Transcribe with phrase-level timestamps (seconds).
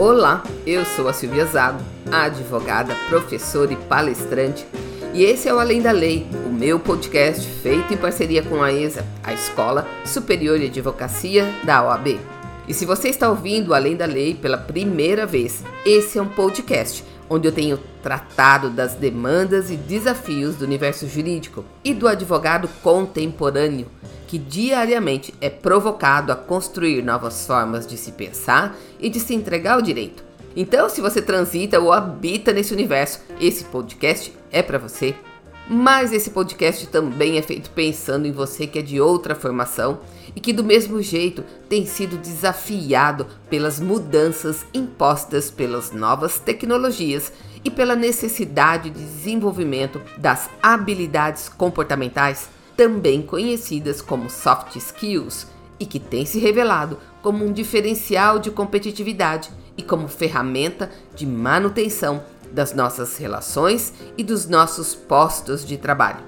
[0.00, 4.66] Olá, eu sou a Silvia Zago, advogada, professora e palestrante,
[5.12, 8.72] e esse é o Além da Lei, o meu podcast feito em parceria com a
[8.72, 12.18] ESA, a Escola Superior de Advocacia da OAB.
[12.66, 17.04] E se você está ouvindo Além da Lei pela primeira vez, esse é um podcast
[17.28, 23.86] onde eu tenho tratado das demandas e desafios do universo jurídico e do advogado contemporâneo,
[24.30, 29.74] que diariamente é provocado a construir novas formas de se pensar e de se entregar
[29.74, 30.22] ao direito.
[30.54, 35.16] Então, se você transita ou habita nesse universo, esse podcast é para você.
[35.68, 39.98] Mas esse podcast também é feito pensando em você que é de outra formação
[40.36, 47.32] e que, do mesmo jeito, tem sido desafiado pelas mudanças impostas pelas novas tecnologias
[47.64, 52.48] e pela necessidade de desenvolvimento das habilidades comportamentais,
[52.80, 55.46] também conhecidas como soft skills,
[55.78, 62.24] e que tem se revelado como um diferencial de competitividade e como ferramenta de manutenção
[62.50, 66.24] das nossas relações e dos nossos postos de trabalho.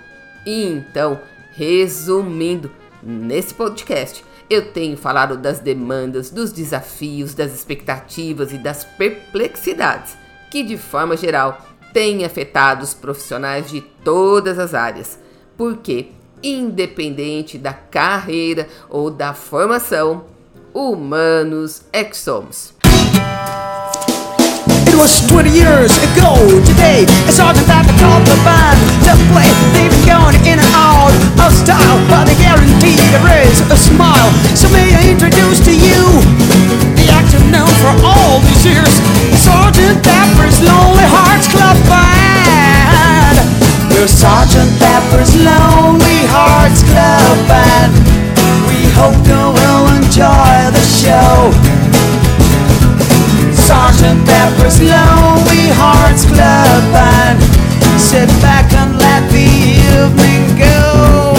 [0.45, 1.19] E então,
[1.53, 10.16] resumindo, nesse podcast eu tenho falado das demandas, dos desafios, das expectativas e das perplexidades
[10.51, 15.19] que, de forma geral, têm afetado os profissionais de todas as áreas.
[15.57, 16.11] Porque,
[16.44, 20.25] independente da carreira ou da formação,
[20.73, 22.73] humanos é que somos.
[25.05, 26.33] Was 20 years ago.
[26.66, 28.73] Today sergeant at the called the band
[29.05, 29.45] to play
[29.77, 31.13] They've going in and out
[31.45, 34.33] of style But they guaranteed a raise, a smile.
[34.57, 36.01] So may I introduce to you
[36.97, 38.97] The actor known for all these years
[39.38, 43.45] Sergeant Pepper's Lonely Hearts Club Band.
[43.93, 47.93] We're Sergeant Pepper's Lonely Hearts Club Band.
[48.66, 51.65] We hope you will enjoy the show
[54.05, 57.41] Sergeant Pepper's Lonely Hearts Club Band.
[57.99, 61.33] Sit back and let the evening go.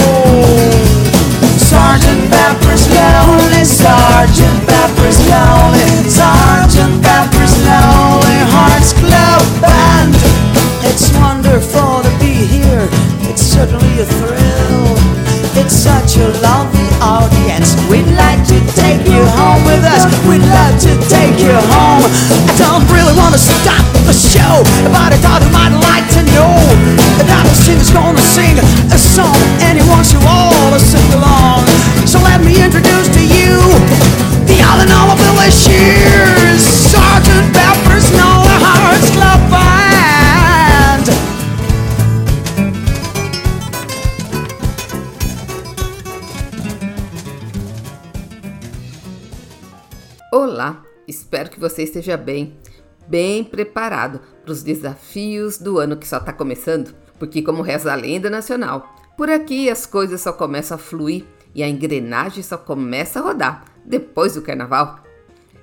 [1.55, 5.66] Sergeant Pepper's Lonely, Sergeant Pepper's Lonely,
[51.77, 52.57] você esteja bem,
[53.07, 57.95] bem preparado para os desafios do ano que só está começando, porque, como reza a
[57.95, 61.23] lenda nacional, por aqui as coisas só começam a fluir
[61.53, 65.03] e a engrenagem só começa a rodar depois do carnaval.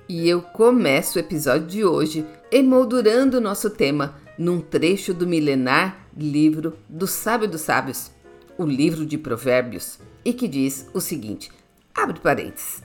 [0.07, 6.07] E eu começo o episódio de hoje emoldurando o nosso tema num trecho do milenar
[6.15, 8.09] livro do Sábio dos Sábios,
[8.57, 11.51] o livro de Provérbios, e que diz o seguinte:
[11.93, 12.81] abre parênteses.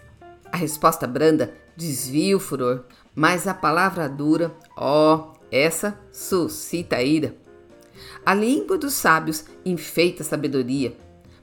[0.51, 2.85] A resposta branda desvia o furor,
[3.15, 7.35] mas a palavra dura, ó, essa suscita ira.
[8.25, 10.97] A língua dos sábios enfeita a sabedoria,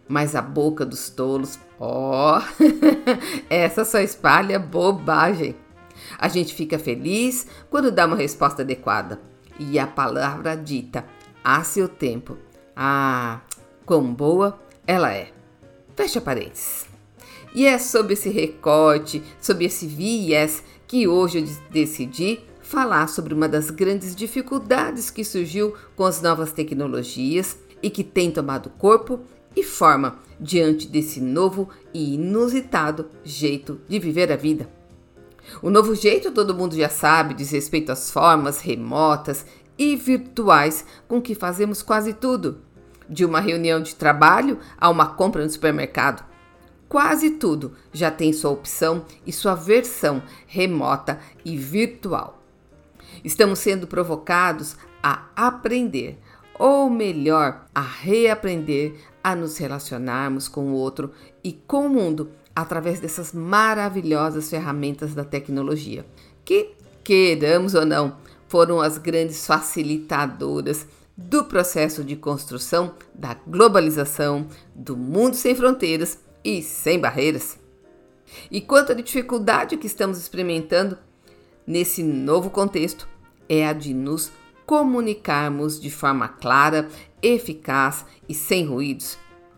[0.07, 2.41] mas a boca dos tolos, ó,
[3.49, 5.55] essa só espalha bobagem.
[6.17, 9.19] A gente fica feliz quando dá uma resposta adequada.
[9.59, 11.03] E a palavra dita
[11.43, 12.37] a seu tempo.
[12.75, 13.41] Ah,
[13.85, 15.31] quão boa ela é.
[15.95, 16.85] Fecha parênteses.
[17.55, 23.47] E é sobre esse recorte, sobre esse viés, que hoje eu decidi falar sobre uma
[23.47, 29.19] das grandes dificuldades que surgiu com as novas tecnologias e que tem tomado corpo
[29.55, 34.69] e forma diante desse novo e inusitado jeito de viver a vida.
[35.61, 39.45] O novo jeito todo mundo já sabe diz respeito às formas remotas
[39.77, 42.59] e virtuais com que fazemos quase tudo,
[43.09, 46.23] de uma reunião de trabalho a uma compra no supermercado.
[46.89, 52.41] Quase tudo já tem sua opção e sua versão remota e virtual.
[53.23, 56.17] Estamos sendo provocados a aprender,
[56.57, 61.11] ou melhor, a reaprender a nos relacionarmos com o outro
[61.43, 66.05] e com o mundo através dessas maravilhosas ferramentas da tecnologia,
[66.43, 66.71] que,
[67.03, 68.17] queiramos ou não,
[68.47, 76.61] foram as grandes facilitadoras do processo de construção da globalização, do mundo sem fronteiras e
[76.61, 77.59] sem barreiras.
[78.51, 80.97] E quanto à dificuldade que estamos experimentando
[81.65, 83.07] nesse novo contexto,
[83.49, 84.31] é a de nos
[84.65, 86.89] comunicarmos de forma clara,
[87.21, 89.17] eficaz e sem ruídos.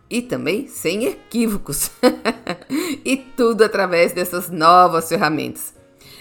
[0.10, 1.92] E também sem equívocos.
[3.06, 5.74] e tudo através dessas novas ferramentas.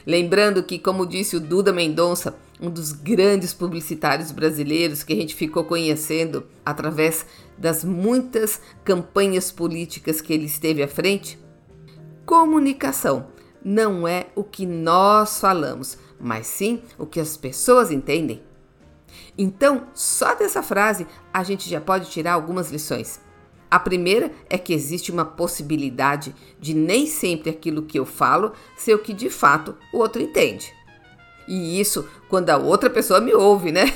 [0.06, 5.34] Lembrando que, como disse o Duda Mendonça, um dos grandes publicitários brasileiros que a gente
[5.34, 7.24] ficou conhecendo através
[7.56, 11.38] das muitas campanhas políticas que ele esteve à frente,
[12.26, 13.26] comunicação
[13.64, 18.42] não é o que nós falamos, mas sim o que as pessoas entendem.
[19.36, 23.20] Então, só dessa frase a gente já pode tirar algumas lições.
[23.70, 28.94] A primeira é que existe uma possibilidade de nem sempre aquilo que eu falo ser
[28.94, 30.77] o que de fato o outro entende.
[31.48, 33.86] E isso quando a outra pessoa me ouve, né?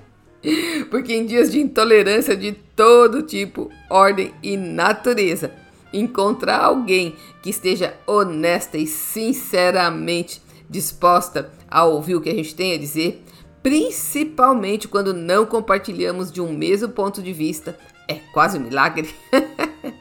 [0.90, 5.52] Porque em dias de intolerância de todo tipo, ordem e natureza,
[5.92, 12.72] encontrar alguém que esteja honesta e sinceramente disposta a ouvir o que a gente tem
[12.72, 13.22] a dizer,
[13.62, 17.78] principalmente quando não compartilhamos de um mesmo ponto de vista,
[18.08, 19.14] é quase um milagre.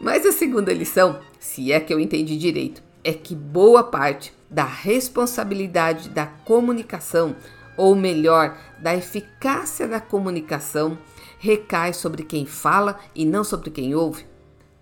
[0.00, 4.64] Mas a segunda lição, se é que eu entendi direito, é que boa parte da
[4.64, 7.36] responsabilidade da comunicação,
[7.76, 10.98] ou melhor, da eficácia da comunicação,
[11.38, 14.26] recai sobre quem fala e não sobre quem ouve,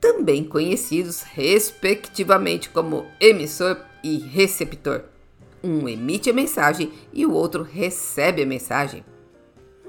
[0.00, 5.02] também conhecidos respectivamente como emissor e receptor.
[5.62, 9.04] Um emite a mensagem e o outro recebe a mensagem.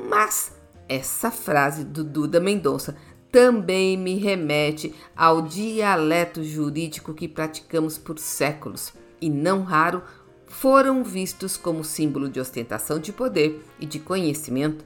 [0.09, 0.53] Mas
[0.89, 2.95] essa frase do Duda Mendonça
[3.31, 10.03] também me remete ao dialeto jurídico que praticamos por séculos e, não raro,
[10.47, 14.83] foram vistos como símbolo de ostentação de poder e de conhecimento.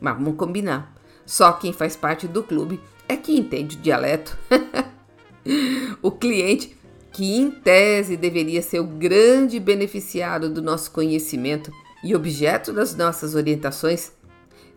[0.00, 0.94] Mas vamos combinar:
[1.24, 4.36] só quem faz parte do clube é que entende o dialeto.
[6.02, 6.76] o cliente,
[7.12, 11.70] que em tese deveria ser o grande beneficiário do nosso conhecimento
[12.02, 14.12] e objeto das nossas orientações,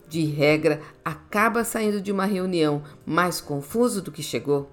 [0.07, 4.69] de regra, acaba saindo de uma reunião mais confuso do que chegou,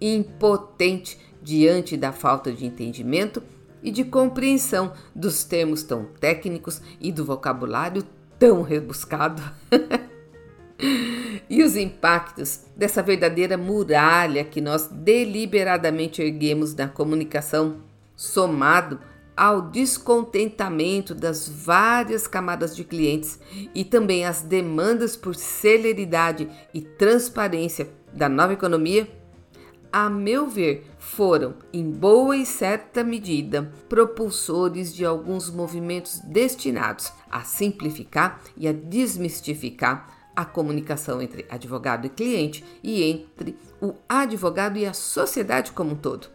[0.00, 3.42] impotente diante da falta de entendimento
[3.82, 8.02] e de compreensão dos termos tão técnicos e do vocabulário
[8.38, 9.42] tão rebuscado.
[11.48, 17.78] e os impactos dessa verdadeira muralha que nós deliberadamente erguemos na comunicação,
[18.16, 18.98] somado
[19.36, 23.40] ao descontentamento das várias camadas de clientes
[23.74, 29.08] e também as demandas por celeridade e transparência da nova economia,
[29.92, 37.42] a meu ver, foram, em boa e certa medida, propulsores de alguns movimentos destinados a
[37.42, 44.86] simplificar e a desmistificar a comunicação entre advogado e cliente e entre o advogado e
[44.86, 46.28] a sociedade como um todo.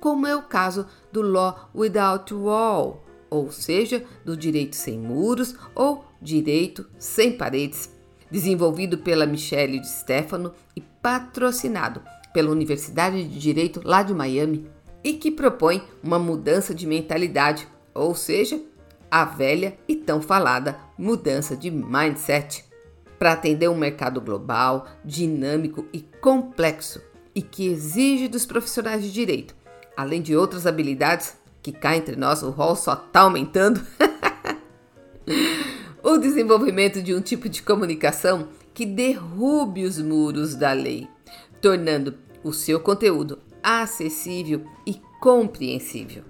[0.00, 6.04] Como é o caso do Law Without Wall, ou seja, do direito sem muros ou
[6.22, 7.90] direito sem paredes,
[8.30, 12.00] desenvolvido pela Michelle de Stefano e patrocinado
[12.34, 14.68] pela Universidade de Direito lá de Miami,
[15.02, 18.60] e que propõe uma mudança de mentalidade, ou seja,
[19.10, 22.62] a velha e tão falada mudança de mindset,
[23.18, 27.00] para atender um mercado global, dinâmico e complexo
[27.34, 29.54] e que exige dos profissionais de direito
[29.96, 33.80] além de outras habilidades que cá entre nós o rol só está aumentando,
[36.02, 41.08] o desenvolvimento de um tipo de comunicação que derrube os muros da lei,
[41.60, 42.12] tornando
[42.44, 46.22] o seu conteúdo acessível e compreensível.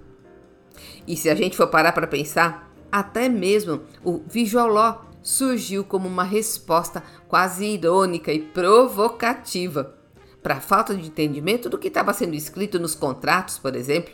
[1.05, 6.07] E se a gente for parar para pensar, até mesmo o Visual Law surgiu como
[6.07, 9.95] uma resposta quase irônica e provocativa
[10.41, 14.13] para a falta de entendimento do que estava sendo escrito nos contratos, por exemplo,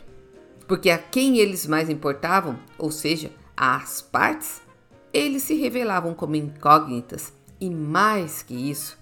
[0.66, 4.62] porque a quem eles mais importavam, ou seja, às partes,
[5.12, 8.98] eles se revelavam como incógnitas e mais que isso,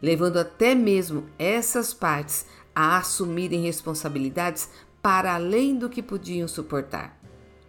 [0.00, 4.68] levando até mesmo essas partes a assumirem responsabilidades
[5.02, 7.18] para além do que podiam suportar.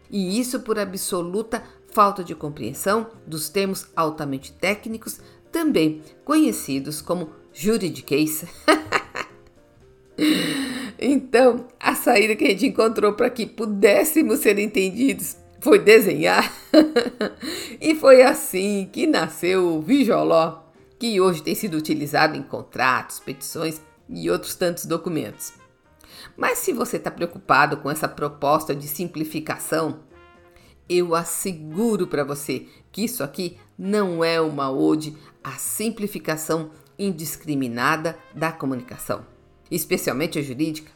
[0.10, 5.20] E isso por absoluta falta de compreensão dos termos altamente técnicos,
[5.52, 8.46] também conhecidos como juridiquês.
[10.98, 16.52] então, a saída que a gente encontrou para que pudéssemos ser entendidos foi desenhar.
[17.80, 20.60] e foi assim que nasceu o Vijoló,
[21.02, 25.52] que hoje tem sido utilizado em contratos, petições e outros tantos documentos.
[26.38, 30.02] Mas se você está preocupado com essa proposta de simplificação,
[30.88, 38.52] eu asseguro para você que isso aqui não é uma ode à simplificação indiscriminada da
[38.52, 39.26] comunicação,
[39.72, 40.92] especialmente a jurídica.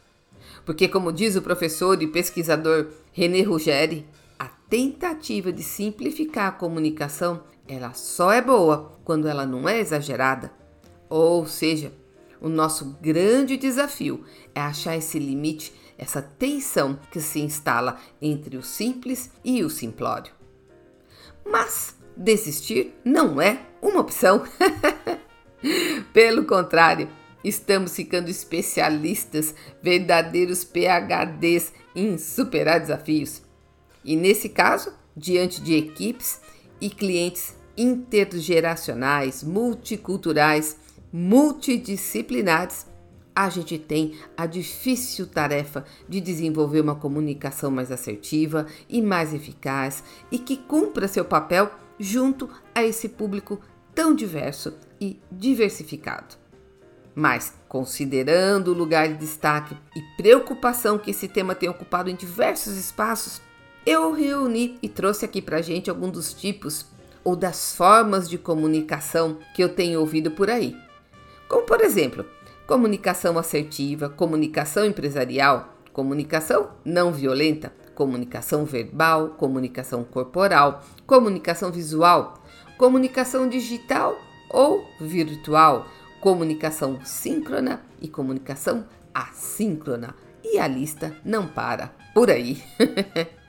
[0.64, 4.06] Porque, como diz o professor e pesquisador René Ruggeri,
[4.38, 10.52] a tentativa de simplificar a comunicação ela só é boa quando ela não é exagerada.
[11.10, 11.92] Ou seja,
[12.40, 18.64] o nosso grande desafio é achar esse limite, essa tensão que se instala entre o
[18.64, 20.34] simples e o simplório.
[21.46, 24.44] Mas desistir não é uma opção.
[26.14, 27.10] Pelo contrário,
[27.44, 33.42] estamos ficando especialistas, verdadeiros PHDs em superar desafios.
[34.04, 36.42] E nesse caso, diante de equipes
[36.80, 40.78] e clientes intergeracionais, multiculturais,
[41.12, 42.88] multidisciplinares,
[43.36, 50.04] a gente tem a difícil tarefa de desenvolver uma comunicação mais assertiva e mais eficaz
[50.32, 53.60] e que cumpra seu papel junto a esse público
[53.94, 56.36] tão diverso e diversificado.
[57.14, 62.76] Mas, considerando o lugar de destaque e preocupação que esse tema tem ocupado em diversos
[62.76, 63.42] espaços,
[63.86, 66.86] eu reuni e trouxe aqui para gente alguns dos tipos
[67.24, 70.76] ou das formas de comunicação que eu tenho ouvido por aí.
[71.48, 72.26] Como, por exemplo,
[72.66, 82.44] comunicação assertiva, comunicação empresarial, comunicação não violenta, comunicação verbal, comunicação corporal, comunicação visual,
[82.78, 84.18] comunicação digital
[84.50, 85.88] ou virtual,
[86.20, 90.16] comunicação síncrona e comunicação assíncrona.
[90.44, 92.64] E a lista não para por aí.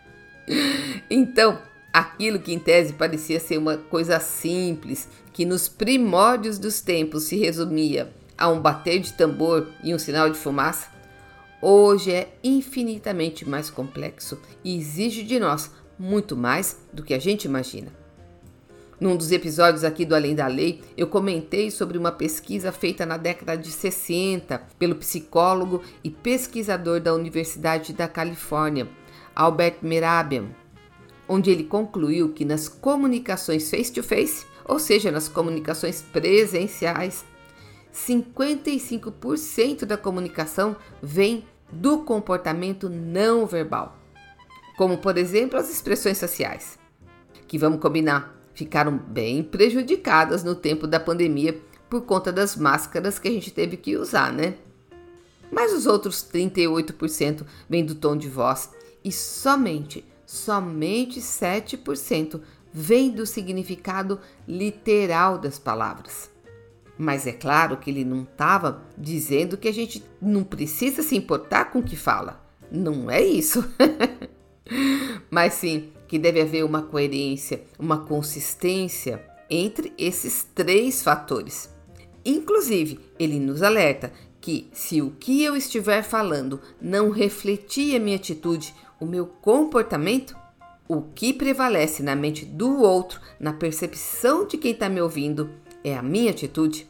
[1.11, 1.59] então,
[1.93, 7.37] aquilo que em tese parecia ser uma coisa simples, que nos primórdios dos tempos se
[7.37, 10.89] resumia a um bater de tambor e um sinal de fumaça,
[11.61, 17.45] hoje é infinitamente mais complexo e exige de nós muito mais do que a gente
[17.45, 17.91] imagina.
[18.99, 23.19] Num dos episódios aqui do Além da Lei, eu comentei sobre uma pesquisa feita na
[23.19, 28.89] década de 60 pelo psicólogo e pesquisador da Universidade da Califórnia,
[29.37, 30.47] Albert Merabian,
[31.29, 37.25] onde ele concluiu que nas comunicações face-to-face, -face, ou seja, nas comunicações presenciais,
[37.93, 43.99] 55% da comunicação vem do comportamento não verbal,
[44.77, 46.79] como por exemplo as expressões sociais,
[47.47, 53.29] que vamos combinar, ficaram bem prejudicadas no tempo da pandemia por conta das máscaras que
[53.29, 54.55] a gente teve que usar, né?
[55.51, 58.71] Mas os outros 38% vêm do tom de voz
[59.07, 62.41] e somente, somente 7%
[62.73, 66.29] vem do significado literal das palavras.
[66.99, 71.67] Mas é claro que ele não estava dizendo que a gente não precisa se importar
[71.67, 72.45] com o que fala.
[72.69, 73.65] Não é isso.
[75.31, 81.71] Mas sim que deve haver uma coerência, uma consistência entre esses três fatores.
[82.25, 84.13] Inclusive, ele nos alerta
[84.47, 90.37] que se o que eu estiver falando não refletir a minha atitude, o meu comportamento,
[90.89, 95.51] o que prevalece na mente do outro, na percepção de quem está me ouvindo,
[95.83, 96.89] é a minha atitude.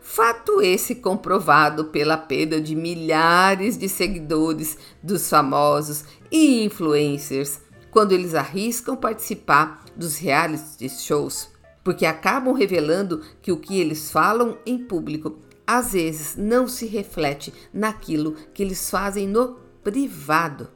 [0.00, 7.60] Fato esse comprovado pela perda de milhares de seguidores dos famosos e influencers
[7.90, 11.48] quando eles arriscam participar dos reality shows,
[11.84, 17.52] porque acabam revelando que o que eles falam em público às vezes não se reflete
[17.72, 20.68] naquilo que eles fazem no privado.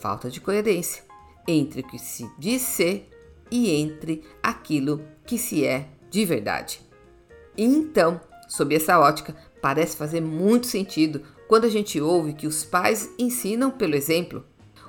[0.00, 1.04] Falta de coerência
[1.46, 3.10] entre o que se diz ser
[3.50, 6.80] e entre aquilo que se é de verdade.
[7.56, 13.10] Então, sob essa ótica, parece fazer muito sentido quando a gente ouve que os pais
[13.18, 14.46] ensinam pelo exemplo,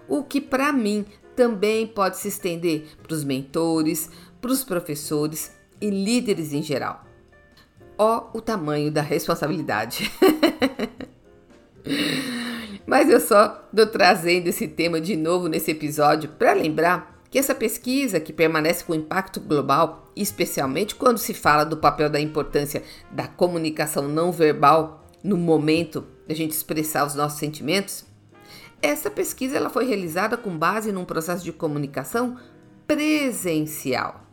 [0.07, 5.51] o que para mim também pode se estender para os mentores, para os professores
[5.81, 7.03] e líderes em geral.
[7.97, 10.09] Ó o tamanho da responsabilidade.
[12.91, 17.55] Mas eu só estou trazendo esse tema de novo nesse episódio para lembrar que essa
[17.55, 23.29] pesquisa, que permanece com impacto global, especialmente quando se fala do papel da importância da
[23.29, 28.03] comunicação não verbal no momento da gente expressar os nossos sentimentos,
[28.81, 32.35] Essa pesquisa ela foi realizada com base num processo de comunicação
[32.85, 34.25] presencial.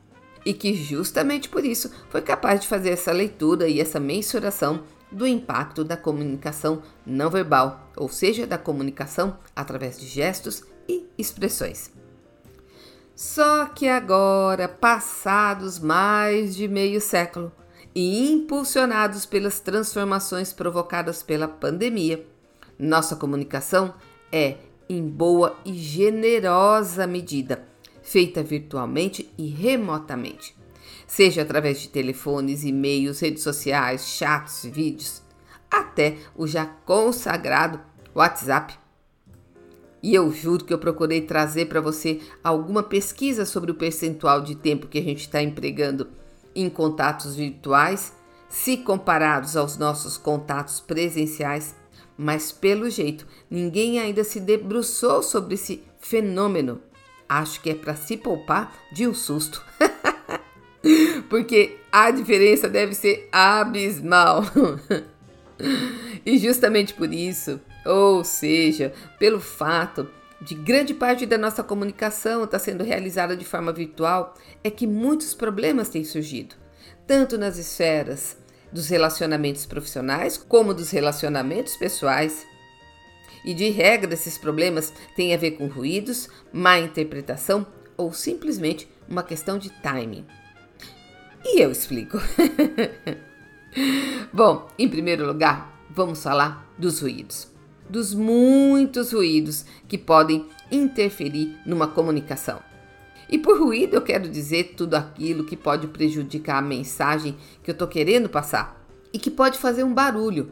[0.45, 5.27] E que justamente por isso foi capaz de fazer essa leitura e essa mensuração do
[5.27, 11.91] impacto da comunicação não verbal, ou seja, da comunicação através de gestos e expressões.
[13.15, 17.50] Só que agora, passados mais de meio século
[17.95, 22.25] e impulsionados pelas transformações provocadas pela pandemia,
[22.79, 23.93] nossa comunicação
[24.31, 24.57] é,
[24.88, 27.67] em boa e generosa medida,
[28.03, 30.57] feita virtualmente e remotamente,
[31.07, 35.23] seja através de telefones, e-mails, redes sociais, chats, vídeos,
[35.71, 37.80] até o já consagrado
[38.14, 38.78] WhatsApp.
[40.02, 44.54] E eu juro que eu procurei trazer para você alguma pesquisa sobre o percentual de
[44.54, 46.09] tempo que a gente está empregando
[46.54, 48.12] em contatos virtuais,
[48.49, 51.75] se comparados aos nossos contatos presenciais
[52.18, 56.83] mas pelo jeito ninguém ainda se debruçou sobre esse fenômeno.
[57.28, 59.64] Acho que é para se poupar de um susto.
[61.28, 64.44] Porque a diferença deve ser abismal.
[66.25, 70.08] e justamente por isso, ou seja, pelo fato
[70.40, 74.87] de grande parte da nossa comunicação estar tá sendo realizada de forma virtual, é que
[74.87, 76.54] muitos problemas têm surgido,
[77.06, 78.37] tanto nas esferas
[78.73, 82.47] dos relacionamentos profissionais como dos relacionamentos pessoais.
[83.44, 87.66] E de regra, esses problemas têm a ver com ruídos, má interpretação
[87.97, 90.26] ou simplesmente uma questão de timing.
[91.45, 92.18] E eu explico.
[94.33, 97.49] Bom, em primeiro lugar, vamos falar dos ruídos.
[97.88, 102.61] Dos muitos ruídos que podem interferir numa comunicação.
[103.30, 107.73] E por ruído eu quero dizer tudo aquilo que pode prejudicar a mensagem que eu
[107.73, 110.50] estou querendo passar e que pode fazer um barulho.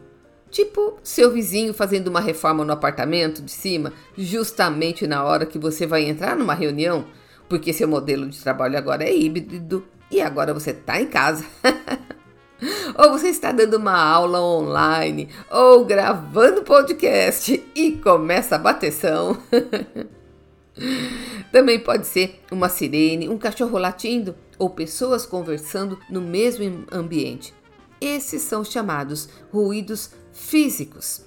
[0.51, 5.87] Tipo seu vizinho fazendo uma reforma no apartamento de cima, justamente na hora que você
[5.87, 7.07] vai entrar numa reunião,
[7.49, 11.45] porque seu modelo de trabalho agora é híbrido e agora você está em casa.
[12.97, 19.39] ou você está dando uma aula online, ou gravando podcast e começa a bateção.
[21.53, 27.55] Também pode ser uma sirene, um cachorro latindo ou pessoas conversando no mesmo ambiente.
[28.01, 31.25] Esses são chamados ruídos físicos.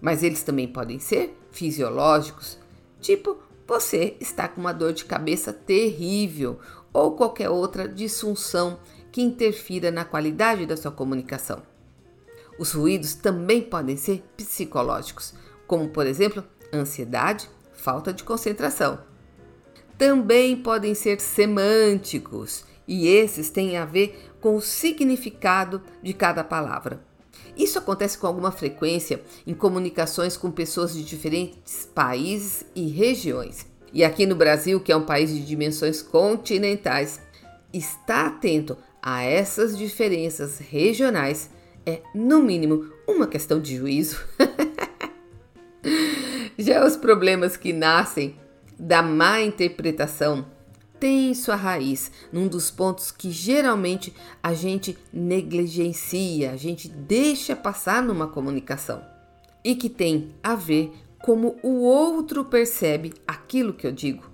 [0.00, 2.56] Mas eles também podem ser fisiológicos,
[3.00, 3.36] tipo
[3.68, 6.58] você está com uma dor de cabeça terrível
[6.98, 8.80] ou qualquer outra disfunção
[9.12, 11.62] que interfira na qualidade da sua comunicação.
[12.58, 15.32] Os ruídos também podem ser psicológicos,
[15.66, 18.98] como por exemplo ansiedade, falta de concentração.
[19.96, 27.00] Também podem ser semânticos, e esses têm a ver com o significado de cada palavra.
[27.56, 33.67] Isso acontece com alguma frequência em comunicações com pessoas de diferentes países e regiões.
[33.92, 37.20] E aqui no Brasil, que é um país de dimensões continentais,
[37.72, 41.50] estar atento a essas diferenças regionais
[41.86, 44.18] é, no mínimo, uma questão de juízo.
[46.58, 48.36] Já os problemas que nascem
[48.78, 50.46] da má interpretação
[51.00, 58.02] têm sua raiz num dos pontos que geralmente a gente negligencia, a gente deixa passar
[58.02, 59.02] numa comunicação
[59.64, 64.24] e que tem a ver como o outro percebe aquilo que eu digo.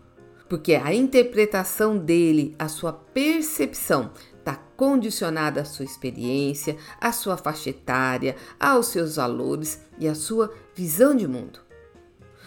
[0.49, 7.71] Porque a interpretação dele, a sua percepção, está condicionada à sua experiência, à sua faixa
[7.71, 11.61] etária, aos seus valores e à sua visão de mundo.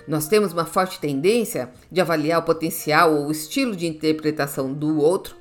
[0.07, 4.99] Nós temos uma forte tendência de avaliar o potencial ou o estilo de interpretação do
[4.99, 5.35] outro,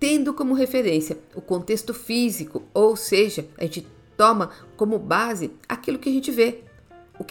[0.00, 6.08] tendo como referência o contexto físico, ou seja, a gente toma como base aquilo que
[6.08, 6.64] a gente vê,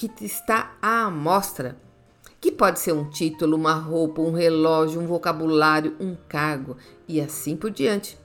[0.07, 1.77] que está à amostra,
[2.39, 7.57] que pode ser um título, uma roupa, um relógio, um vocabulário, um cargo e assim
[7.57, 8.17] por diante.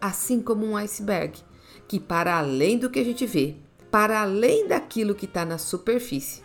[0.00, 1.40] Assim como um iceberg,
[1.88, 3.56] que para além do que a gente vê,
[3.90, 6.44] para além daquilo que está na superfície,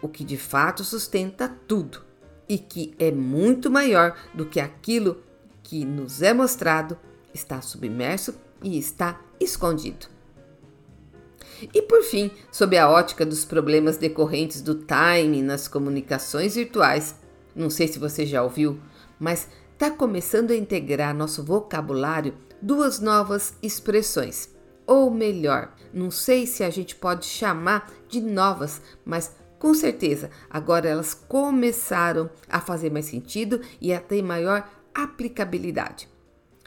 [0.00, 2.02] o que de fato sustenta tudo
[2.48, 5.22] e que é muito maior do que aquilo
[5.62, 6.96] que nos é mostrado,
[7.34, 10.06] está submerso e está escondido.
[11.72, 17.14] E por fim, sob a ótica dos problemas decorrentes do timing nas comunicações virtuais,
[17.54, 18.78] não sei se você já ouviu,
[19.18, 24.48] mas está começando a integrar nosso vocabulário duas novas expressões.
[24.86, 30.88] Ou melhor, não sei se a gente pode chamar de novas, mas com certeza, agora
[30.88, 36.08] elas começaram a fazer mais sentido e a ter maior aplicabilidade.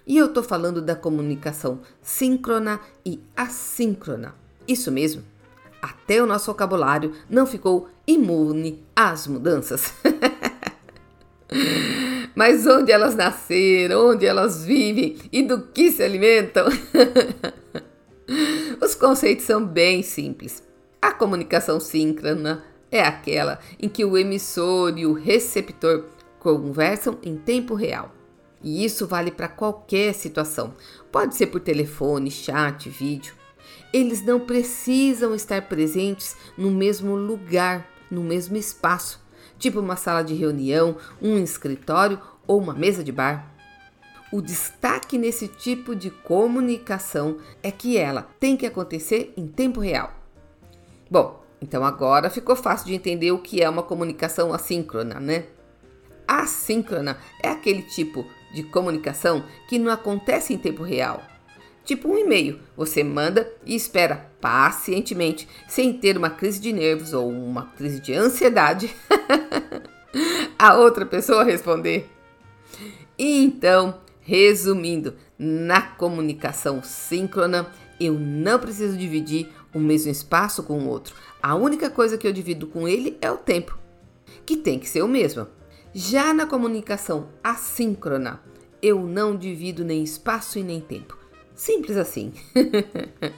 [0.07, 4.44] E eu estou falando da comunicação síncrona e assíncrona.
[4.67, 5.23] Isso mesmo.
[5.81, 9.93] até o nosso vocabulário não ficou imune às mudanças.
[12.35, 16.67] Mas onde elas nasceram, onde elas vivem e do que se alimentam?
[18.81, 20.63] Os conceitos são bem simples.
[21.01, 26.05] A comunicação síncrona é aquela em que o emissor e o receptor
[26.39, 28.13] conversam em tempo real.
[28.61, 30.73] E isso vale para qualquer situação.
[31.11, 33.35] Pode ser por telefone, chat, vídeo.
[33.95, 39.23] Eles não precisam estar presentes no mesmo lugar, no mesmo espaço
[39.57, 43.53] tipo uma sala de reunião, um escritório ou uma mesa de bar.
[44.33, 50.13] O destaque nesse tipo de comunicação é que ela tem que acontecer em tempo real.
[51.09, 55.45] Bom, então agora ficou fácil de entender o que é uma comunicação assíncrona, né?
[56.27, 61.21] Assíncrona é aquele tipo de comunicação que não acontece em tempo real
[61.85, 67.29] Tipo um e-mail, você manda e espera pacientemente, sem ter uma crise de nervos ou
[67.29, 68.93] uma crise de ansiedade,
[70.57, 72.09] a outra pessoa responder.
[73.17, 77.67] Então, resumindo, na comunicação síncrona,
[77.99, 81.13] eu não preciso dividir o mesmo espaço com o outro.
[81.41, 83.77] A única coisa que eu divido com ele é o tempo,
[84.43, 85.45] que tem que ser o mesmo.
[85.93, 88.41] Já na comunicação assíncrona,
[88.81, 91.24] eu não divido nem espaço e nem tempo.
[91.55, 92.33] Simples assim.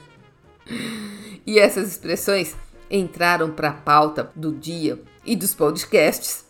[1.46, 2.54] e essas expressões
[2.90, 6.44] entraram para a pauta do dia e dos podcasts,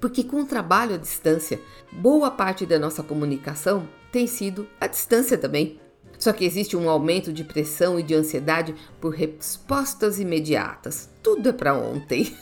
[0.00, 5.38] porque com o trabalho à distância, boa parte da nossa comunicação tem sido à distância
[5.38, 5.80] também.
[6.18, 11.08] Só que existe um aumento de pressão e de ansiedade por respostas imediatas.
[11.22, 12.36] Tudo é para ontem.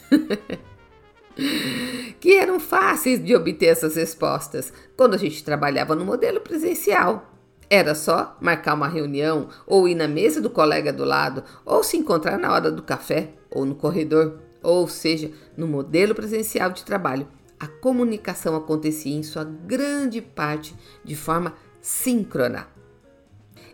[2.19, 7.36] que eram fáceis de obter essas respostas quando a gente trabalhava no modelo presencial.
[7.69, 11.97] Era só marcar uma reunião, ou ir na mesa do colega do lado, ou se
[11.97, 17.27] encontrar na hora do café, ou no corredor, ou seja, no modelo presencial de trabalho.
[17.59, 22.69] A comunicação acontecia em sua grande parte de forma síncrona.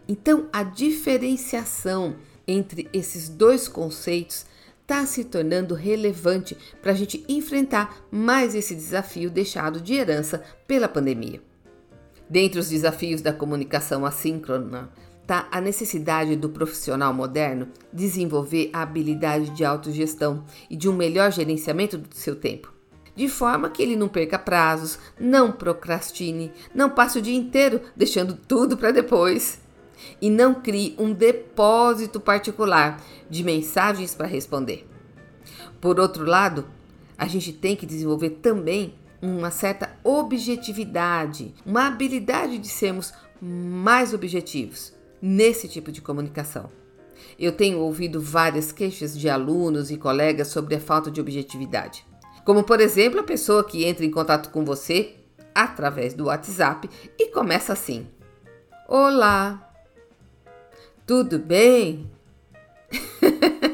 [0.09, 4.46] Então, a diferenciação entre esses dois conceitos
[4.81, 10.88] está se tornando relevante para a gente enfrentar mais esse desafio deixado de herança pela
[10.88, 11.40] pandemia.
[12.33, 14.88] Dentre os desafios da comunicação assíncrona
[15.21, 21.31] está a necessidade do profissional moderno desenvolver a habilidade de autogestão e de um melhor
[21.31, 22.73] gerenciamento do seu tempo,
[23.14, 28.33] de forma que ele não perca prazos, não procrastine, não passe o dia inteiro deixando
[28.33, 29.61] tudo para depois
[30.18, 34.88] e não crie um depósito particular de mensagens para responder.
[35.83, 36.64] Por outro lado,
[37.18, 44.92] a gente tem que desenvolver também uma certa objetividade, uma habilidade de sermos mais objetivos
[45.22, 46.68] nesse tipo de comunicação.
[47.38, 52.04] Eu tenho ouvido várias queixas de alunos e colegas sobre a falta de objetividade.
[52.44, 55.14] Como, por exemplo, a pessoa que entra em contato com você
[55.54, 58.08] através do WhatsApp e começa assim:
[58.88, 59.72] Olá,
[61.06, 62.11] tudo bem?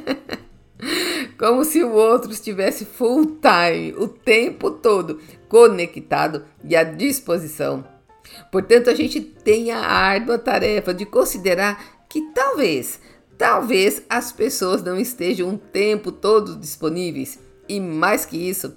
[1.38, 7.84] como se o outro estivesse full time, o tempo todo, conectado e à disposição.
[8.50, 13.00] Portanto, a gente tem a árdua tarefa de considerar que talvez,
[13.38, 18.76] talvez as pessoas não estejam o tempo todo disponíveis e mais que isso,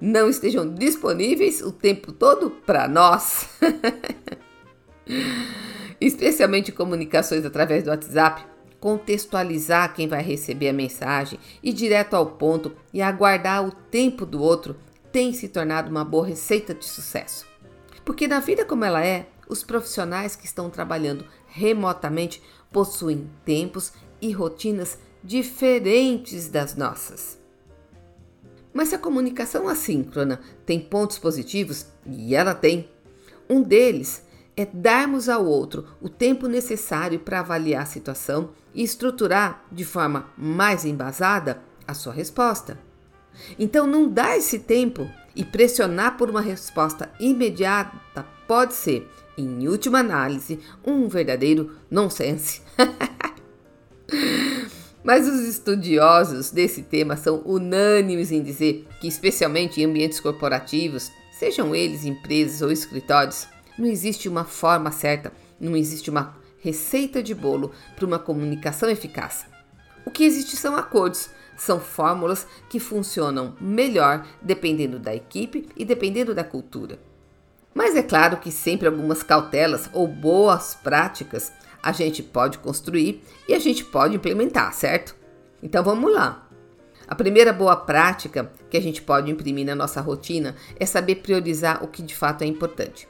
[0.00, 3.48] não estejam disponíveis o tempo todo para nós.
[6.00, 12.72] Especialmente comunicações através do WhatsApp contextualizar quem vai receber a mensagem, ir direto ao ponto
[12.92, 14.76] e aguardar o tempo do outro
[15.10, 17.46] tem se tornado uma boa receita de sucesso.
[18.04, 24.30] Porque na vida como ela é, os profissionais que estão trabalhando remotamente possuem tempos e
[24.32, 27.38] rotinas diferentes das nossas.
[28.72, 32.88] Mas se a comunicação assíncrona tem pontos positivos, e ela tem,
[33.48, 34.22] um deles
[34.58, 40.30] é darmos ao outro o tempo necessário para avaliar a situação e estruturar de forma
[40.36, 42.76] mais embasada a sua resposta.
[43.56, 50.00] Então, não dar esse tempo e pressionar por uma resposta imediata pode ser, em última
[50.00, 52.62] análise, um verdadeiro nonsense.
[55.04, 61.72] Mas os estudiosos desse tema são unânimes em dizer que, especialmente em ambientes corporativos, sejam
[61.72, 63.46] eles empresas ou escritórios,
[63.78, 69.46] não existe uma forma certa, não existe uma receita de bolo para uma comunicação eficaz.
[70.04, 76.34] O que existe são acordos, são fórmulas que funcionam melhor dependendo da equipe e dependendo
[76.34, 76.98] da cultura.
[77.74, 83.54] Mas é claro que sempre algumas cautelas ou boas práticas a gente pode construir e
[83.54, 85.14] a gente pode implementar, certo?
[85.62, 86.48] Então vamos lá.
[87.06, 91.82] A primeira boa prática que a gente pode imprimir na nossa rotina é saber priorizar
[91.82, 93.08] o que de fato é importante.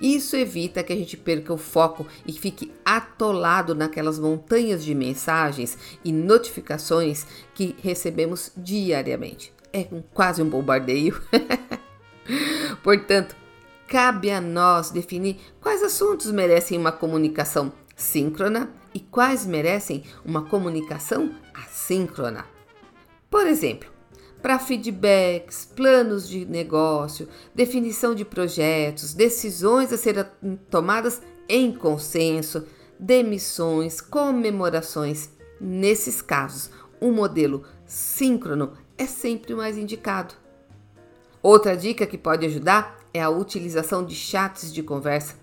[0.00, 5.76] Isso evita que a gente perca o foco e fique atolado naquelas montanhas de mensagens
[6.04, 9.52] e notificações que recebemos diariamente.
[9.72, 9.84] É
[10.14, 11.20] quase um bombardeio.
[12.82, 13.36] Portanto,
[13.88, 21.34] cabe a nós definir quais assuntos merecem uma comunicação síncrona e quais merecem uma comunicação
[21.54, 22.46] assíncrona.
[23.28, 23.97] Por exemplo,
[24.40, 30.24] para feedbacks, planos de negócio, definição de projetos, decisões a serem
[30.70, 32.64] tomadas em consenso,
[32.98, 35.30] demissões, comemorações.
[35.60, 36.70] Nesses casos,
[37.00, 40.34] o modelo síncrono é sempre o mais indicado.
[41.42, 45.36] Outra dica que pode ajudar é a utilização de chats de conversa,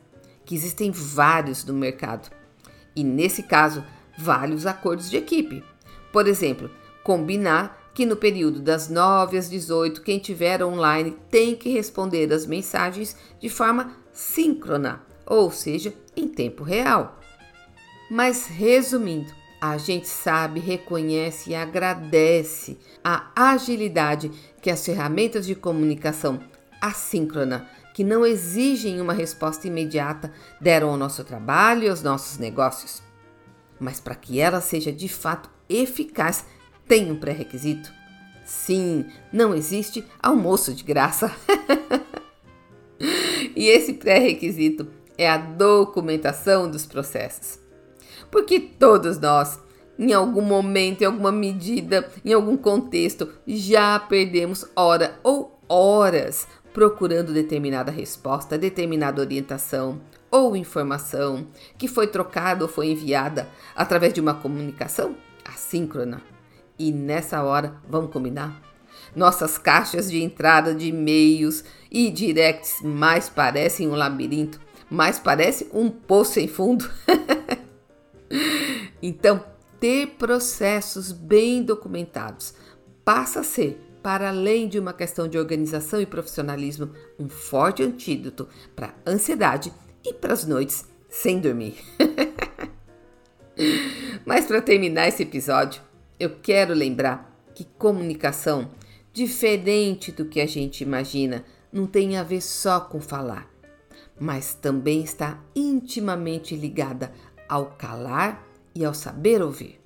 [0.46, 2.30] que existem vários no mercado.
[2.96, 3.84] E nesse caso,
[4.18, 5.64] vários acordos de equipe.
[6.12, 6.70] Por exemplo,
[7.04, 12.46] combinar que no período das 9 às 18, quem tiver online tem que responder as
[12.46, 17.18] mensagens de forma síncrona, ou seja, em tempo real.
[18.12, 24.30] Mas resumindo, a gente sabe, reconhece e agradece a agilidade
[24.62, 26.42] que as ferramentas de comunicação
[26.82, 33.02] assíncrona, que não exigem uma resposta imediata, deram ao nosso trabalho e aos nossos negócios.
[33.80, 36.46] Mas para que ela seja de fato eficaz,
[36.88, 37.94] tem um pré-requisito?
[38.44, 41.36] Sim, não existe almoço de graça.
[43.56, 47.60] e esse pré-requisito é a documentação dos processos.
[48.30, 49.60] Porque todos nós,
[49.98, 57.34] em algum momento, em alguma medida, em algum contexto, já perdemos hora ou horas procurando
[57.34, 64.34] determinada resposta, determinada orientação ou informação que foi trocada ou foi enviada através de uma
[64.34, 66.35] comunicação assíncrona.
[66.78, 68.62] E nessa hora, vamos combinar?
[69.16, 74.60] Nossas caixas de entrada de e-mails e directs mais parecem um labirinto,
[74.90, 76.90] mais parece um poço sem fundo.
[79.02, 79.44] então,
[79.80, 82.54] ter processos bem documentados
[83.06, 88.50] passa a ser, para além de uma questão de organização e profissionalismo, um forte antídoto
[88.76, 89.72] para ansiedade
[90.04, 91.78] e para as noites sem dormir.
[94.26, 95.82] Mas para terminar esse episódio,
[96.20, 98.70] eu quero lembrar que comunicação,
[99.12, 103.50] diferente do que a gente imagina, não tem a ver só com falar,
[104.20, 107.12] mas também está intimamente ligada
[107.50, 109.82] ao calar e ao saber ouvir.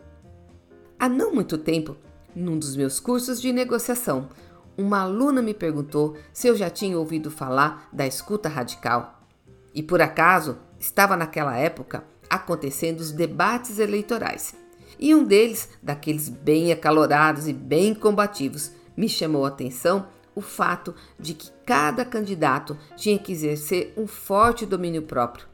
[0.99, 1.95] Há não muito tempo,
[2.35, 4.29] num dos meus cursos de negociação,
[4.77, 9.19] uma aluna me perguntou se eu já tinha ouvido falar da escuta radical.
[9.73, 14.55] E por acaso estava naquela época acontecendo os debates eleitorais
[14.99, 20.93] e um deles, daqueles bem acalorados e bem combativos, me chamou a atenção o fato
[21.17, 25.47] de que cada candidato tinha que exercer um forte domínio próprio,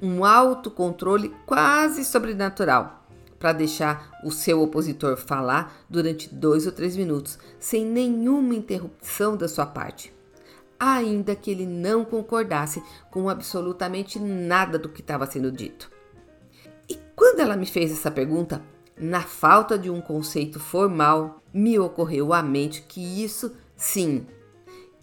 [0.00, 3.04] um autocontrole quase sobrenatural,
[3.38, 9.48] para deixar o seu opositor falar durante dois ou três minutos, sem nenhuma interrupção da
[9.48, 10.14] sua parte,
[10.78, 15.90] ainda que ele não concordasse com absolutamente nada do que estava sendo dito.
[16.88, 18.62] E quando ela me fez essa pergunta,
[18.96, 24.26] na falta de um conceito formal, me ocorreu à mente que isso sim,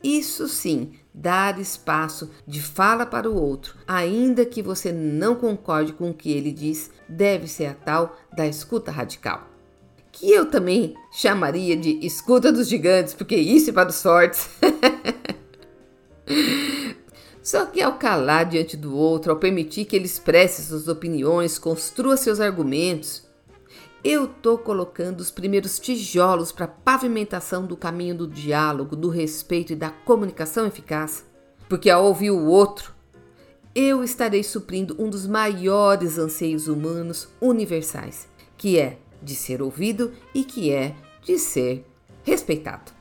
[0.04, 6.10] isso sim, dar espaço de fala para o outro, ainda que você não concorde com
[6.10, 9.48] o que ele diz, deve ser a tal da escuta radical.
[10.12, 14.50] Que eu também chamaria de escuta dos gigantes, porque isso é para os fortes.
[17.44, 22.18] Só que ao calar diante do outro, ao permitir que ele expresse suas opiniões, construa
[22.18, 23.24] seus argumentos,
[24.04, 29.74] eu tô colocando os primeiros tijolos para a pavimentação do caminho do diálogo, do respeito
[29.74, 31.26] e da comunicação eficaz.
[31.70, 32.94] Porque ao ouvir o outro,
[33.76, 40.44] eu estarei suprindo um dos maiores anseios humanos universais, que é de ser ouvido e
[40.44, 41.86] que é de ser
[42.24, 42.92] respeitado.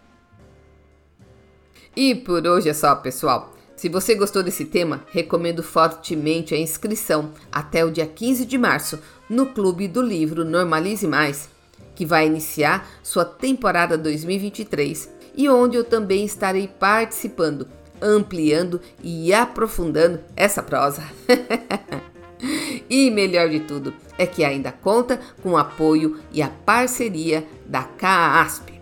[1.97, 3.55] E por hoje é só, pessoal.
[3.81, 8.99] Se você gostou desse tema, recomendo fortemente a inscrição até o dia 15 de março
[9.27, 11.49] no Clube do Livro Normalize Mais,
[11.95, 17.67] que vai iniciar sua temporada 2023 e onde eu também estarei participando,
[18.03, 21.03] ampliando e aprofundando essa prosa.
[22.91, 27.83] e melhor de tudo é que ainda conta com o apoio e a parceria da
[27.85, 28.80] CAASP.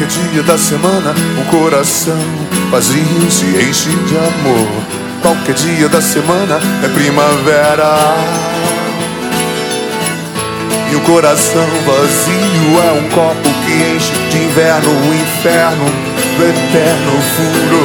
[0.00, 2.16] Qualquer dia da semana, o coração
[2.70, 4.66] vazio se enche de amor.
[5.20, 8.16] Qualquer dia da semana é primavera.
[10.90, 17.20] E o coração vazio é um copo que enche de inverno o inferno do eterno
[17.36, 17.84] furo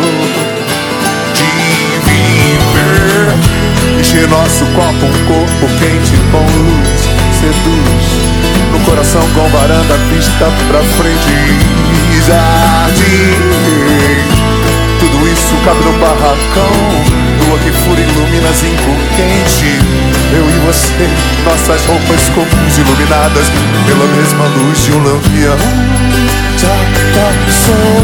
[1.33, 3.33] de viver.
[3.99, 7.09] Encher nosso copo, um corpo quente com luz,
[7.41, 8.44] seduz
[8.85, 11.75] coração com varanda vista pra frente.
[12.25, 13.35] Jardim
[14.99, 16.71] Tudo isso cabe no barracão.
[17.39, 19.79] Lua que fura ilumina zinco quente.
[20.31, 21.09] Eu e você,
[21.43, 23.47] nossas roupas comuns iluminadas
[23.85, 25.57] Pela mesma luz de um lampião.
[26.57, 26.77] Já
[27.13, 28.01] passou,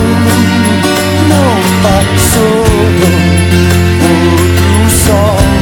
[1.30, 2.66] não passou.
[4.04, 5.61] Outro sol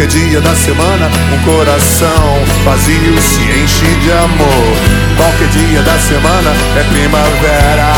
[0.00, 4.76] Qualquer dia da semana, um coração vazio se enche de amor.
[5.14, 7.92] Qualquer dia da semana é primavera.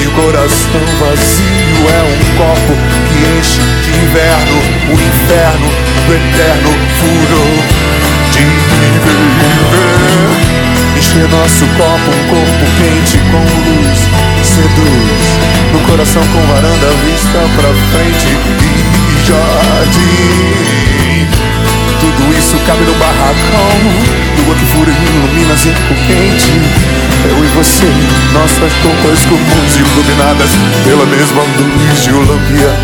[0.00, 2.76] E o coração vazio é um copo
[3.08, 4.56] que enche de inverno
[4.88, 5.68] o inferno
[6.06, 7.42] do eterno furo
[8.30, 8.44] de
[8.78, 9.48] viver.
[10.96, 13.98] Encher nosso copo, um corpo quente com luz,
[14.44, 15.48] seduz.
[15.72, 19.07] No coração com varanda vista pra frente
[22.00, 23.78] Tudo isso cabe no barracão.
[24.38, 26.52] Lua que fura e ilumina zinco quente.
[27.28, 27.86] Eu e você,
[28.32, 30.50] nossas roupas comuns iluminadas
[30.84, 32.76] pela mesma luz de lampião.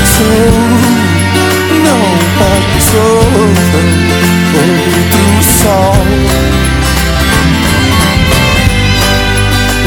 [0.00, 1.00] Passou
[1.84, 2.02] não
[2.38, 3.20] passou
[4.54, 5.96] outro sol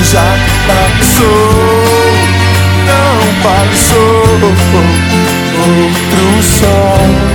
[0.03, 0.36] já
[0.67, 1.33] passou
[4.43, 4.84] passou
[5.58, 7.33] outro sol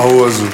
[0.00, 0.49] Who was?